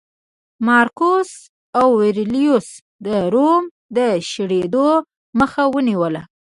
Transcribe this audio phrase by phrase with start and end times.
[0.67, 1.31] مارکوس
[1.81, 2.67] اورلیوس
[3.05, 3.63] د روم
[3.95, 3.97] د
[4.29, 4.89] شړېدو
[5.39, 6.21] مخه ونیوله